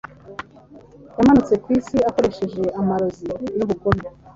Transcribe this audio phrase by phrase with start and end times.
[1.17, 4.05] Yamanutse ku isi akoresheje amarozi n'ubugome;